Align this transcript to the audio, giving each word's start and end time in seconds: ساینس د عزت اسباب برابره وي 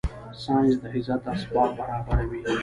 ساینس 0.43 0.75
د 0.81 0.85
عزت 0.95 1.23
اسباب 1.33 1.69
برابره 1.79 2.23
وي 2.29 2.39